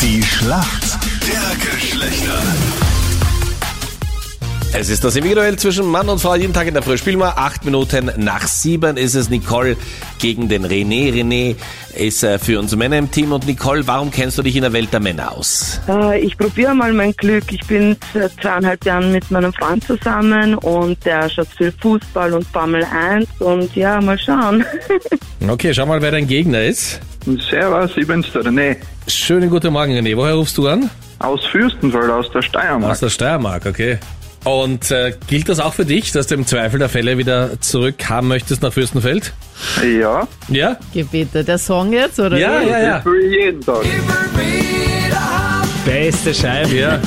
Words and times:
Die 0.00 0.22
Schlacht 0.22 0.98
der 1.26 1.70
Geschlechter. 1.72 2.38
Es 4.74 4.90
ist 4.90 5.02
das 5.02 5.16
Individuell 5.16 5.56
zwischen 5.58 5.86
Mann 5.86 6.08
und 6.08 6.20
Frau 6.20 6.34
jeden 6.34 6.52
Tag 6.52 6.66
in 6.66 6.74
der 6.74 6.82
Früh. 6.82 6.98
Spielen 6.98 7.18
wir 7.18 7.38
acht 7.38 7.64
Minuten 7.64 8.10
nach 8.18 8.46
sieben 8.46 8.96
ist 8.96 9.14
es 9.14 9.30
Nicole 9.30 9.76
gegen 10.18 10.48
den 10.48 10.66
René. 10.66 11.10
René 11.12 11.56
ist 11.96 12.22
äh, 12.22 12.38
für 12.38 12.58
uns 12.58 12.76
Männer 12.76 12.98
im 12.98 13.10
Team 13.10 13.32
und 13.32 13.46
Nicole, 13.46 13.86
warum 13.86 14.10
kennst 14.10 14.36
du 14.38 14.42
dich 14.42 14.54
in 14.56 14.62
der 14.62 14.72
Welt 14.72 14.92
der 14.92 15.00
Männer 15.00 15.32
aus? 15.32 15.80
Äh, 15.88 16.20
Ich 16.20 16.36
probiere 16.36 16.74
mal 16.74 16.92
mein 16.92 17.12
Glück. 17.12 17.44
Ich 17.50 17.66
bin 17.66 17.96
seit 18.12 18.32
zweieinhalb 18.40 18.84
Jahren 18.84 19.10
mit 19.10 19.30
meinem 19.30 19.52
Freund 19.54 19.84
zusammen 19.84 20.54
und 20.56 21.02
der 21.04 21.28
schaut 21.30 21.48
viel 21.56 21.72
Fußball 21.80 22.34
und 22.34 22.46
Formel 22.46 22.84
1 22.84 23.26
und 23.40 23.74
ja, 23.74 24.00
mal 24.00 24.18
schauen. 24.18 24.64
Okay, 25.48 25.72
schau 25.72 25.86
mal, 25.86 26.02
wer 26.02 26.10
dein 26.10 26.26
Gegner 26.26 26.64
ist. 26.64 27.00
Servus, 27.24 27.90
ich 27.96 28.06
bin's 28.06 28.30
der 28.32 28.42
René. 28.42 28.76
Schönen 29.06 29.50
guten 29.50 29.72
Morgen, 29.72 29.92
René. 29.92 30.16
Woher 30.16 30.34
rufst 30.34 30.56
du 30.58 30.68
an? 30.68 30.90
Aus 31.18 31.44
Fürstenfeld, 31.46 32.10
aus 32.10 32.30
der 32.30 32.42
Steiermark. 32.42 32.92
Aus 32.92 33.00
der 33.00 33.10
Steiermark, 33.10 33.66
okay. 33.66 33.98
Und 34.44 34.90
äh, 34.90 35.12
gilt 35.26 35.48
das 35.48 35.58
auch 35.60 35.74
für 35.74 35.84
dich, 35.84 36.12
dass 36.12 36.28
du 36.28 36.36
im 36.36 36.46
Zweifel 36.46 36.78
der 36.78 36.88
Fälle 36.88 37.18
wieder 37.18 37.60
zurück 37.60 38.08
haben 38.08 38.28
möchtest 38.28 38.62
nach 38.62 38.72
Fürstenfeld? 38.72 39.32
Ja, 39.82 40.28
Ja? 40.48 40.76
Gebete, 40.94 41.42
der 41.44 41.58
Song 41.58 41.92
jetzt, 41.92 42.20
oder? 42.20 42.38
Ja, 42.38 42.60
ja, 42.62 42.78
ja. 42.80 42.98
ich 43.00 43.04
will 43.04 43.32
jeden 43.32 43.60
Tag. 43.60 43.84
Beste 45.84 46.32
Scheibe. 46.32 46.74
Ja. 46.74 47.00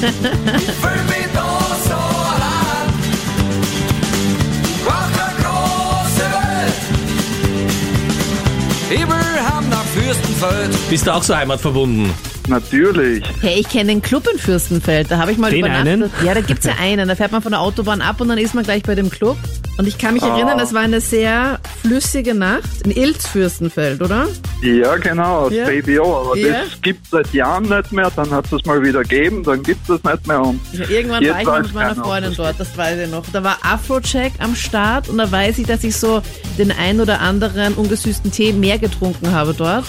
Nach 9.70 9.81
Fürstenfeld. 10.14 10.90
Bist 10.90 11.08
du 11.08 11.14
auch 11.14 11.24
so 11.24 11.36
heimatverbunden? 11.36 12.12
Natürlich. 12.50 13.24
Hey, 13.40 13.62
ich 13.62 13.70
kenne 13.70 13.92
den 13.92 14.02
Club 14.02 14.28
in 14.32 14.38
Fürstenfeld, 14.40 15.10
da 15.10 15.18
habe 15.20 15.32
ich 15.32 15.38
mal 15.38 15.52
Den 15.52 15.60
übernachtet. 15.60 15.88
einen? 15.88 16.12
Ja, 16.26 16.34
da 16.34 16.42
gibt's 16.42 16.66
ja 16.66 16.74
einen, 16.82 17.08
da 17.08 17.16
fährt 17.16 17.32
man 17.32 17.42
von 17.42 17.52
der 17.54 17.62
Autobahn 17.62 18.02
ab 18.02 18.20
und 18.20 18.28
dann 18.28 18.38
ist 18.38 18.54
man 18.54 18.66
gleich 18.66 18.84
bei 18.84 18.94
dem 18.96 19.10
Club. 19.10 19.38
Und 19.82 19.88
ich 19.88 19.98
kann 19.98 20.14
mich 20.14 20.22
Ah. 20.22 20.36
erinnern, 20.38 20.60
es 20.60 20.76
war 20.76 20.82
eine 20.82 21.02
sehr 21.02 21.60
flüssige 21.82 22.36
Nacht 22.36 22.84
in 22.86 22.92
Ilz-Fürstenfeld, 22.92 24.00
oder? 24.00 24.28
Ja, 24.62 24.96
genau, 24.98 25.46
aus 25.48 25.54
Ja. 25.54 25.66
Baby 25.66 25.98
O. 25.98 26.18
Aber 26.18 26.38
Ja. 26.38 26.50
das 26.66 26.80
gibt's 26.84 27.10
seit 27.10 27.34
Jahren 27.34 27.64
nicht 27.68 27.92
mehr. 27.92 28.12
Dann 28.16 28.30
hat 28.30 28.46
es 28.54 28.64
mal 28.64 28.84
wieder 28.84 29.02
gegeben, 29.02 29.44
dann 29.44 29.64
gibt's 29.64 29.90
es 29.90 30.04
nicht 30.04 30.28
mehr. 30.28 30.40
Und 30.40 30.60
Ja, 30.72 30.88
irgendwann 30.88 31.26
war 31.28 31.40
ich 31.42 31.46
mal 31.48 31.62
mit 31.64 31.74
meiner 31.74 31.96
Freundin 31.96 32.30
das 32.30 32.38
dort, 32.38 32.60
das 32.60 32.78
weiß 32.78 33.00
ich 33.00 33.10
noch. 33.10 33.24
Da 33.34 33.44
war 33.44 33.58
Afrocheck 33.64 34.34
am 34.38 34.56
Start 34.56 35.10
und 35.10 35.18
da 35.18 35.32
weiß 35.32 35.58
ich, 35.58 35.66
dass 35.66 35.84
ich 35.84 35.98
so 35.98 36.22
den 36.60 36.72
ein 36.72 37.02
oder 37.02 37.20
anderen 37.20 37.74
ungesüßten 37.74 38.32
Tee 38.32 38.54
mehr 38.54 38.78
getrunken 38.78 39.32
habe 39.32 39.56
dort. 39.56 39.86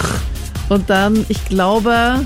Und 0.71 0.89
dann, 0.89 1.27
ich 1.29 1.45
glaube, 1.51 2.25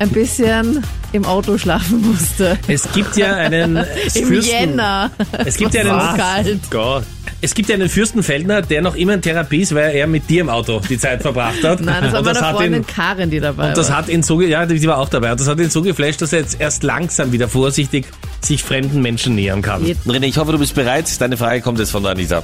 ein 0.00 0.08
bisschen 0.10 0.84
im 1.12 1.24
Auto 1.24 1.58
schlafen 1.58 2.00
musste. 2.02 2.58
Es 2.68 2.90
gibt 2.92 3.16
ja 3.16 3.34
einen 3.34 3.76
Im 4.14 4.26
Fürsten, 4.26 4.42
Jänner. 4.42 5.10
Es 5.44 5.56
gibt 5.56 5.74
ja 5.74 5.84
war 5.86 6.10
einen, 6.10 6.18
kalt. 6.18 6.60
Gott. 6.70 7.04
es 7.40 7.54
gibt 7.54 7.68
ja 7.68 7.74
einen 7.74 7.88
Fürstenfeldner, 7.88 8.62
der 8.62 8.82
noch 8.82 8.94
immer 8.94 9.14
in 9.14 9.22
Therapie 9.22 9.62
ist, 9.62 9.74
weil 9.74 9.94
er 9.96 10.06
mit 10.06 10.28
dir 10.30 10.42
im 10.42 10.48
Auto 10.48 10.80
die 10.88 10.98
Zeit 10.98 11.22
verbracht 11.22 11.62
hat. 11.64 11.80
Nein, 11.80 12.02
das 12.04 12.12
war 12.12 12.20
und 12.20 12.26
das 12.26 12.34
meine 12.34 12.46
hat 12.46 12.56
Freundin 12.56 12.80
ihn, 12.82 12.86
Karin, 12.86 13.30
die 13.30 13.40
dabei 13.40 13.68
und 13.70 13.76
das 13.76 13.88
war. 13.90 13.98
hat 13.98 14.08
ihn 14.08 14.22
so, 14.22 14.40
ja, 14.40 14.66
die 14.66 14.86
war 14.86 14.98
auch 14.98 15.08
dabei. 15.08 15.32
Und 15.32 15.40
das 15.40 15.48
hat 15.48 15.58
ihn 15.58 15.70
so 15.70 15.82
geflasht, 15.82 16.22
dass 16.22 16.32
er 16.32 16.40
jetzt 16.40 16.60
erst 16.60 16.82
langsam 16.82 17.32
wieder 17.32 17.48
vorsichtig 17.48 18.06
sich 18.40 18.62
fremden 18.62 19.02
Menschen 19.02 19.34
nähern 19.34 19.62
kann. 19.62 19.84
Jetzt- 19.86 20.06
René, 20.06 20.24
ich 20.26 20.38
hoffe, 20.38 20.52
du 20.52 20.58
bist 20.58 20.74
bereit. 20.74 21.06
Deine 21.20 21.36
Frage 21.36 21.60
kommt 21.60 21.78
jetzt 21.78 21.90
von 21.90 22.02
der 22.02 22.12
Anita. 22.12 22.42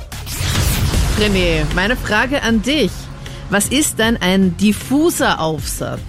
René, 1.20 1.64
meine 1.74 1.96
Frage 1.96 2.42
an 2.42 2.62
dich. 2.62 2.90
Was 3.48 3.68
ist 3.68 3.98
denn 4.00 4.16
ein 4.16 4.56
diffuser 4.56 5.40
Aufsatz? 5.40 6.00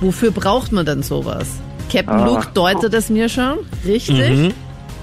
Wofür 0.00 0.30
braucht 0.30 0.72
man 0.72 0.86
denn 0.86 1.02
sowas? 1.02 1.46
Captain 1.90 2.20
Ah. 2.20 2.26
Luke 2.26 2.46
deutet 2.54 2.92
es 2.94 3.08
mir 3.10 3.28
schon, 3.28 3.58
richtig? 3.86 4.52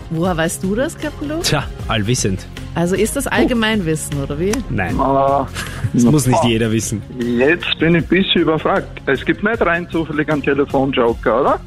Woher 0.09 0.35
weißt 0.37 0.63
du 0.63 0.75
das, 0.75 0.97
Captain 0.97 1.29
Luke? 1.29 1.41
Tja, 1.43 1.63
allwissend. 1.87 2.45
Also 2.75 2.95
ist 2.95 3.15
das 3.15 3.27
Allgemeinwissen, 3.27 4.21
oder 4.21 4.39
wie? 4.39 4.51
Nein, 4.69 4.95
äh, 4.95 5.45
das 5.93 6.03
muss 6.03 6.25
nicht 6.27 6.43
jeder 6.43 6.71
wissen. 6.71 7.01
jetzt 7.19 7.77
bin 7.79 7.95
ich 7.95 8.03
ein 8.03 8.07
bisschen 8.07 8.41
überfragt. 8.41 9.01
Es 9.05 9.23
gibt 9.23 9.43
nicht 9.43 9.61
rein 9.61 9.87
zufällig 9.91 10.29
einen 10.31 10.41
Telefonjoker, 10.41 11.41
oder? 11.41 11.59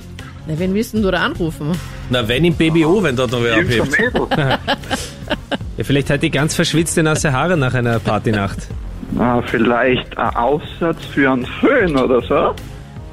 Na, 0.49 0.59
wen 0.59 0.73
müssten 0.73 1.03
du 1.03 1.11
da 1.11 1.19
anrufen? 1.25 1.73
Na, 2.11 2.27
wenn 2.27 2.45
im 2.45 2.55
BBO, 2.55 3.03
wenn 3.03 3.17
dort 3.17 3.31
noch 3.33 3.43
wer 3.43 3.55
abhebt. 3.57 3.97
Ja, 5.79 5.85
vielleicht 5.85 6.09
hat 6.09 6.23
die 6.23 6.31
ganz 6.31 6.55
verschwitzte 6.55 7.03
nasse 7.03 7.33
Haare 7.33 7.55
nach 7.55 7.75
einer 7.75 7.99
Partynacht. 7.99 8.57
Ah, 9.19 9.43
vielleicht 9.43 10.17
ein 10.17 10.35
Aufsatz 10.35 11.05
für 11.13 11.31
einen 11.31 11.45
Föhn 11.45 11.95
oder 11.99 12.23
so? 12.23 12.55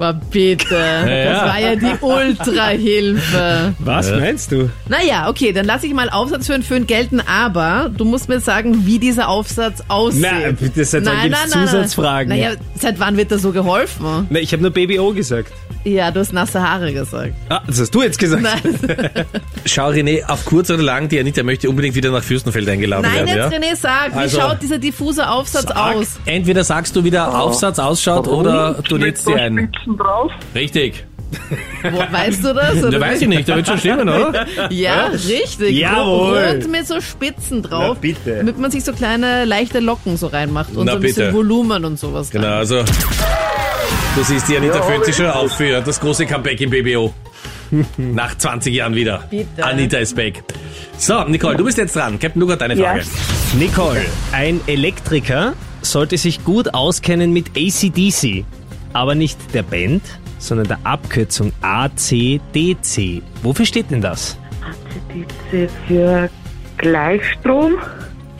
Aber 0.03 0.19
bitte, 0.31 0.65
das 0.67 1.41
war 1.43 1.59
ja 1.61 1.75
die 1.77 1.97
Ultrahilfe. 2.01 3.73
Was 3.79 4.11
meinst 4.11 4.51
du? 4.51 4.69
Naja, 4.89 5.29
okay, 5.29 5.53
dann 5.53 5.65
lasse 5.65 5.87
ich 5.87 5.93
mal 5.93 6.09
Aufsatz 6.09 6.47
für 6.47 6.55
einen 6.55 6.63
Föhn 6.63 6.85
gelten, 6.87 7.21
aber 7.21 7.89
du 7.95 8.03
musst 8.03 8.27
mir 8.27 8.41
sagen, 8.41 8.85
wie 8.85 8.99
dieser 8.99 9.29
Aufsatz 9.29 9.81
aussieht. 9.87 10.25
Na, 10.29 10.51
bitte, 10.51 10.83
seit 10.83 11.05
wann 11.05 11.21
gibt's 11.23 11.51
Zusatzfragen? 11.51 12.27
Naja, 12.27 12.51
seit 12.77 12.99
wann 12.99 13.15
wird 13.15 13.31
da 13.31 13.37
so 13.37 13.53
geholfen? 13.53 14.27
Na, 14.29 14.39
ich 14.39 14.51
habe 14.51 14.61
nur 14.61 14.71
Baby 14.71 14.99
O 14.99 15.13
gesagt. 15.13 15.53
Ja, 15.85 16.11
du 16.11 16.21
hast 16.21 16.31
nasse 16.31 16.61
Haare 16.61 16.93
gesagt. 16.93 17.33
Ah, 17.49 17.61
das 17.67 17.79
hast 17.81 17.93
du 17.93 18.01
jetzt 18.03 18.17
gesagt. 18.17 18.41
Nein, 18.41 18.61
Schau, 19.65 19.89
René, 19.89 20.23
auf 20.25 20.45
kurz 20.45 20.69
oder 20.69 20.81
lang, 20.81 21.09
die 21.09 21.19
Anita 21.19 21.43
möchte 21.43 21.69
unbedingt 21.69 21.95
wieder 21.95 22.09
nach 22.11 22.23
Fürstenfeld 22.23 22.69
eingeladen 22.69 23.01
Nein 23.03 23.27
werden. 23.27 23.51
jetzt 23.51 23.51
ja? 23.51 23.57
René, 23.73 23.75
sag, 23.75 24.13
wie 24.13 24.19
Also- 24.19 24.39
schaut 24.39 24.61
dieser 24.61 24.77
diffuse 24.77 25.29
Aufsatz 25.29 25.71
aus? 25.71 26.19
Entweder 26.25 26.63
sagst 26.63 26.95
du, 26.95 27.03
wie 27.03 27.11
der 27.11 27.37
Aufsatz 27.37 27.79
ausschaut, 27.79 28.27
oder 28.27 28.75
du 28.87 28.97
so 28.97 28.97
dir 28.97 29.37
ein. 29.41 29.69
Spitzen 29.73 29.97
drauf? 29.97 30.31
Richtig. 30.55 31.05
Wo, 31.91 31.97
weißt 31.99 32.43
du 32.43 32.53
das? 32.53 32.81
Da 32.81 32.87
Oder 32.87 32.99
weiß 32.99 33.19
wie? 33.19 33.23
ich 33.23 33.29
nicht, 33.29 33.49
da 33.49 33.55
wird 33.55 33.67
schon 33.67 33.77
stimmen, 33.77 34.07
oder? 34.09 34.45
Ja, 34.69 35.07
richtig. 35.07 35.71
Jawohl. 35.77 36.37
Rund 36.37 36.71
mit 36.71 36.87
so 36.87 36.99
Spitzen 37.01 37.61
drauf. 37.61 37.95
Na, 37.95 37.99
bitte. 37.99 38.37
Damit 38.37 38.57
man 38.59 38.71
sich 38.71 38.83
so 38.83 38.93
kleine, 38.93 39.45
leichte 39.45 39.79
Locken 39.79 40.17
so 40.17 40.27
reinmacht 40.27 40.75
und 40.75 40.85
Na, 40.85 40.93
so 40.93 40.97
ein 40.97 41.01
bisschen 41.01 41.25
bitte. 41.27 41.37
Volumen 41.37 41.85
und 41.85 41.99
sowas. 41.99 42.29
Genau, 42.29 42.47
rein. 42.47 42.53
also. 42.57 42.83
Du 44.15 44.23
siehst, 44.23 44.47
die 44.47 44.57
Anita 44.57 44.75
Ja, 44.77 44.81
fühlt 44.83 45.05
sich 45.05 45.15
schon 45.15 45.25
auf 45.27 45.51
für 45.53 45.81
das 45.81 45.99
große 45.99 46.25
Comeback 46.25 46.61
im 46.61 46.69
BBO. 46.69 47.13
Nach 47.97 48.37
20 48.37 48.73
Jahren 48.73 48.93
wieder. 48.93 49.23
Bitte. 49.29 49.63
Anita 49.63 49.97
ist 49.97 50.15
back. 50.15 50.43
So, 50.97 51.23
Nicole, 51.23 51.55
du 51.57 51.63
bist 51.63 51.77
jetzt 51.79 51.95
dran. 51.95 52.19
Captain 52.19 52.39
Luke 52.39 52.53
hat 52.53 52.61
deine 52.61 52.75
Ja. 52.75 52.91
Frage. 52.91 53.03
Nicole, 53.57 54.05
ein 54.31 54.61
Elektriker 54.67 55.53
sollte 55.81 56.17
sich 56.19 56.43
gut 56.43 56.73
auskennen 56.75 57.33
mit 57.33 57.47
ACDC. 57.57 58.45
Aber 58.93 59.15
nicht 59.15 59.37
der 59.55 59.63
Band, 59.63 60.03
sondern 60.47 60.67
der 60.67 60.79
Abkürzung 60.83 61.51
ACDC. 61.61 63.21
Wofür 63.41 63.65
steht 63.65 63.89
denn 63.91 64.01
das? 64.01 64.37
ACDC 64.61 65.69
für 65.87 66.29
Gleichstrom, 66.77 67.73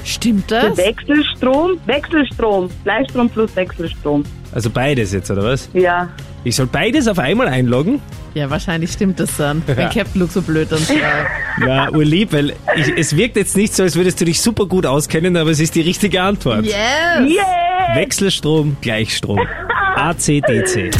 Stimmt 0.06 0.50
für 0.50 0.56
das? 0.70 0.78
Wechselstrom, 0.78 1.78
Wechselstrom, 1.86 2.70
Gleichstrom 2.84 3.30
plus 3.30 3.56
Wechselstrom. 3.56 4.24
Also 4.52 4.70
beides 4.70 5.14
jetzt, 5.14 5.32
oder 5.32 5.44
was? 5.44 5.70
Ja, 5.74 6.10
Ich 6.44 6.56
soll 6.58 6.68
beides 6.68 7.08
auf 7.08 7.20
einmal 7.20 7.48
einloggen? 7.48 8.02
Ja, 8.34 8.50
wahrscheinlich 8.50 8.92
stimmt 8.92 9.20
das 9.20 9.38
dann, 9.38 9.62
wenn 9.68 9.90
Captain 9.90 10.20
Luke 10.20 10.34
so 10.34 10.42
blöd 10.42 10.72
dann 10.72 10.80
schreibt. 10.80 11.02
Ja, 11.66 11.90
urlieb, 11.92 12.34
weil 12.34 12.54
ich, 12.76 12.92
es 12.98 13.16
wirkt 13.16 13.36
jetzt 13.38 13.56
nicht 13.56 13.74
so, 13.76 13.84
als 13.84 13.96
würdest 13.96 14.20
du 14.20 14.26
dich 14.26 14.42
super 14.42 14.66
gut 14.66 14.86
auskennen, 14.88 15.38
aber 15.38 15.52
es 15.52 15.60
ist 15.60 15.76
die 15.76 15.82
richtige 15.82 16.22
Antwort. 16.22 16.66
Yes! 16.66 16.76
yeah! 16.76 17.96
Wechselstrom, 17.96 18.76
Gleichstrom. 18.82 19.40
ACDC. 19.96 20.92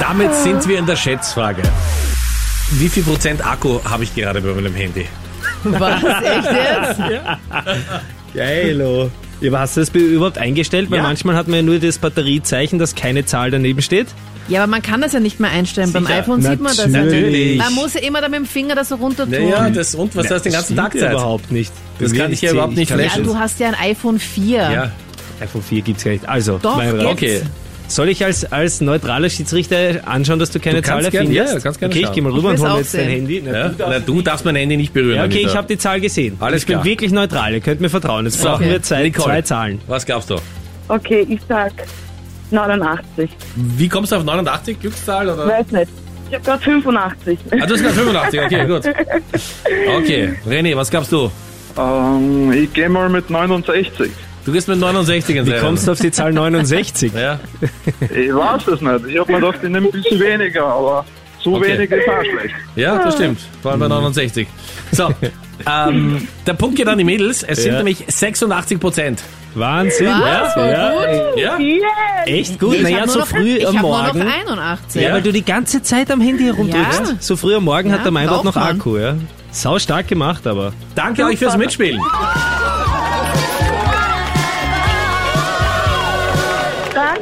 Damit 0.00 0.34
sind 0.34 0.66
wir 0.68 0.78
in 0.78 0.86
der 0.86 0.96
Schätzfrage. 0.96 1.62
Wie 2.72 2.88
viel 2.88 3.02
Prozent 3.02 3.44
Akku 3.44 3.80
habe 3.84 4.04
ich 4.04 4.14
gerade 4.14 4.40
bei 4.40 4.52
meinem 4.54 4.74
Handy? 4.74 5.06
Was, 5.64 6.02
echt 6.02 6.98
jetzt? 6.98 7.00
Geilo. 8.34 9.10
Ja, 9.42 9.48
aber 9.48 9.60
hast 9.60 9.78
du 9.78 9.80
das 9.80 9.88
überhaupt 9.94 10.36
eingestellt? 10.36 10.90
Weil 10.90 10.98
Ja. 10.98 11.02
manchmal 11.02 11.34
hat 11.34 11.48
man 11.48 11.56
ja 11.56 11.62
nur 11.62 11.78
das 11.78 11.96
Batteriezeichen, 11.96 12.78
dass 12.78 12.94
keine 12.94 13.24
Zahl 13.24 13.50
daneben 13.50 13.80
steht. 13.80 14.08
Ja, 14.48 14.62
aber 14.64 14.70
man 14.70 14.82
kann 14.82 15.00
das 15.00 15.14
ja 15.14 15.20
nicht 15.20 15.40
mehr 15.40 15.50
einstellen. 15.50 15.92
Beim 15.94 16.04
Sicher. 16.04 16.18
iPhone 16.18 16.42
sieht 16.42 16.60
man 16.60 16.76
das 16.76 16.92
ja 16.92 17.04
Natürlich. 17.04 17.52
nicht. 17.52 17.58
Man 17.64 17.72
muss 17.72 17.94
ja 17.94 18.00
immer 18.02 18.20
da 18.20 18.28
mit 18.28 18.40
dem 18.40 18.44
Finger 18.44 18.74
das 18.74 18.90
so 18.90 18.96
runter 18.96 19.24
tun. 19.24 19.32
Naja, 19.48 19.70
das, 19.70 19.94
und 19.94 20.14
was 20.14 20.30
hast 20.30 20.44
du 20.44 20.50
den 20.50 20.52
ganzen 20.52 20.76
Tag 20.76 20.92
Zeit? 20.92 21.12
überhaupt 21.12 21.50
nicht. 21.50 21.72
Das 21.98 22.12
kann 22.12 22.30
ich 22.34 22.42
ja 22.42 22.52
überhaupt 22.52 22.76
nicht 22.76 22.90
kann 22.90 23.00
Ja, 23.00 23.06
flashen. 23.06 23.24
du 23.24 23.38
hast 23.38 23.58
ja 23.60 23.68
ein 23.68 23.76
iPhone 23.76 24.18
4. 24.18 24.58
Ja. 24.58 24.92
iPhone 25.40 25.62
4 25.62 25.80
gibt's 25.80 26.04
gar 26.04 26.10
nicht. 26.10 26.28
Also, 26.28 26.58
Doch, 26.58 26.76
mein. 26.76 27.06
Okay. 27.06 27.40
Soll 27.90 28.08
ich 28.08 28.24
als, 28.24 28.50
als 28.52 28.80
neutraler 28.80 29.28
Schiedsrichter 29.28 30.00
anschauen, 30.06 30.38
dass 30.38 30.50
du 30.50 30.60
keine 30.60 30.80
Du 30.80 30.86
Zahl 30.86 30.96
kannst 30.98 31.10
gern- 31.10 31.26
erfindest? 31.26 31.54
ja, 31.54 31.60
kannst 31.60 31.80
gerne 31.80 31.92
Okay, 31.92 32.00
ich 32.00 32.06
schauen. 32.06 32.14
geh 32.14 32.20
mal 32.20 32.30
Ich 32.30 32.36
rüber 32.36 32.48
und 32.50 32.52
will's 32.54 32.60
hol 32.62 32.68
auch 32.68 32.74
mir 32.74 32.80
jetzt 32.82 32.94
dein. 32.94 33.08
Handy. 33.08 33.42
Na, 33.44 33.52
Ja? 33.52 33.68
du 33.68 33.74
darfst- 33.74 33.92
Na, 33.92 33.98
du 33.98 34.22
darfst 34.22 34.44
mein 34.44 34.56
Handy 34.56 34.76
nicht 34.76 34.92
berühren. 34.92 35.16
ja, 35.16 35.24
okay, 35.24 35.34
Anita. 35.38 35.50
ich 35.50 35.56
habe 35.56 35.66
die 35.68 35.78
Zahl 35.78 36.00
gesehen. 36.00 36.36
Alles 36.38 36.62
ich 36.62 36.66
bin 36.66 36.74
klar. 36.76 36.84
wirklich 36.84 37.10
neutral, 37.12 37.52
ihr 37.52 37.60
könnt 37.60 37.80
mir 37.80 37.90
vertrauen. 37.90 38.24
Jetzt 38.26 38.40
brauchen 38.42 38.62
Okay. 38.62 38.70
wir 38.70 38.82
zwei, 38.82 39.02
Nicole. 39.02 39.24
zwei 39.24 39.42
Zahlen. 39.42 39.80
Was 39.88 40.06
glaubst 40.06 40.30
du? 40.30 40.36
Okay, 40.88 41.26
ich 41.28 41.40
sag 41.48 41.72
89. 42.52 43.30
Wie 43.56 43.88
kommst 43.88 44.12
du 44.12 44.16
auf 44.16 44.24
89? 44.24 44.78
Glückszahl 44.80 45.28
oder? 45.28 45.46
Weiß 45.48 45.70
nicht. 45.72 45.88
Ich 46.28 46.34
habe 46.36 46.44
gerade 46.44 46.62
85. 46.62 47.38
Ah, 47.50 47.66
du 47.66 47.74
hast 47.74 47.82
gerade 47.82 47.94
85, 47.94 48.40
okay, 48.40 48.66
gut. 48.66 48.82
Okay, 49.98 50.34
René, 50.48 50.76
was 50.76 50.90
glaubst 50.90 51.10
du? 51.10 51.30
Ähm, 51.76 52.52
ich 52.52 52.72
gehe 52.72 52.88
mal 52.88 53.08
mit 53.08 53.30
69. 53.30 54.10
Du 54.46 54.52
gehst 54.52 54.68
mit 54.68 54.78
69 54.78 55.36
ins 55.36 55.46
Wie 55.46 55.50
Rennen. 55.52 55.64
kommst 55.64 55.86
du 55.86 55.92
auf 55.92 55.98
die 56.00 56.10
Zahl 56.10 56.32
69? 56.32 57.12
Ja. 57.14 57.38
Ich 58.00 58.34
weiß 58.34 58.66
es 58.68 58.80
nicht. 58.80 59.06
Ich 59.08 59.18
habe 59.18 59.32
mir 59.32 59.40
gedacht, 59.40 59.58
ich 59.62 59.68
nehme 59.68 59.86
ein 59.88 59.92
bisschen 59.92 60.18
weniger, 60.20 60.64
aber 60.64 61.04
so 61.42 61.54
Okay. 61.56 61.78
wenig 61.78 61.90
ist 61.90 62.08
auch 62.08 62.20
schlecht. 62.22 62.54
ja, 62.76 62.98
das 63.04 63.14
stimmt. 63.14 63.40
Vor 63.62 63.70
allem 63.72 63.80
bei 63.80 63.88
69. 63.88 64.46
So, 64.92 65.10
ähm, 65.70 66.26
der 66.46 66.54
Punkt 66.54 66.76
geht 66.76 66.88
an 66.88 66.98
die 66.98 67.04
Mädels. 67.04 67.42
Es 67.42 67.62
sind 67.62 67.72
Ja. 67.72 67.78
nämlich 67.78 68.04
86 68.08 68.80
Prozent. 68.80 69.22
Wahnsinn. 69.54 70.06
Was? 70.08 70.54
Ja, 70.56 70.90
gut. 70.90 71.38
Ja? 71.40 71.58
Echt 72.24 72.58
gut. 72.60 72.76
Ich 72.76 72.82
naja, 72.82 73.06
so 73.08 73.18
noch, 73.20 73.26
früh 73.26 73.56
ich 73.56 73.66
am 73.68 73.76
Morgen. 73.76 74.18
Nur 74.18 74.26
noch 74.26 74.32
81. 74.32 75.02
Ja, 75.02 75.12
weil 75.12 75.22
du 75.22 75.32
die 75.32 75.44
ganze 75.44 75.82
Zeit 75.82 76.10
am 76.10 76.20
Handy 76.20 76.44
herumdrückst. 76.44 77.00
Ja. 77.00 77.16
So 77.18 77.36
früh 77.36 77.56
am 77.56 77.64
Morgen 77.64 77.90
hat 77.90 77.98
Ja, 77.98 78.02
der 78.04 78.12
Meinrad 78.12 78.44
noch. 78.44 78.56
Akku, 78.56 78.96
ja. 78.96 79.16
Sau 79.50 79.78
stark 79.80 80.06
gemacht, 80.06 80.46
aber. 80.46 80.72
Danke 80.94 81.24
euch 81.24 81.38
fürs 81.38 81.56
Mitspielen. 81.56 82.00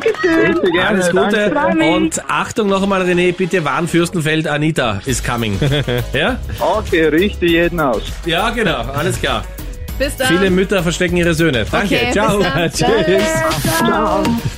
Dankeschön. 0.00 0.72
Gerne. 0.72 0.88
Alles 0.88 1.10
Gute. 1.10 1.50
danke. 1.52 1.84
Und 1.84 2.22
Achtung 2.28 2.68
noch 2.68 2.82
einmal, 2.82 3.02
René, 3.02 3.32
bitte 3.32 3.64
Warnfürstenfeld, 3.64 4.46
Anita 4.46 5.00
is 5.06 5.22
coming. 5.22 5.58
ja? 6.12 6.38
Okay, 6.58 7.06
richte 7.08 7.46
jeden 7.46 7.80
aus. 7.80 8.02
Ja, 8.24 8.50
genau. 8.50 8.82
Alles 8.92 9.20
klar. 9.20 9.44
Bis 9.98 10.16
dann. 10.16 10.28
Viele 10.28 10.50
Mütter 10.50 10.82
verstecken 10.82 11.16
ihre 11.16 11.34
Söhne. 11.34 11.66
Danke. 11.70 11.96
Okay, 11.96 12.12
Ciao. 12.12 12.38
bis 12.38 12.46
dann. 12.46 12.70
Tschüss. 12.72 13.22
Ciao. 13.78 14.22